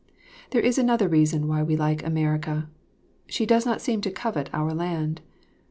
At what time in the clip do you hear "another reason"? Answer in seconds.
0.79-1.47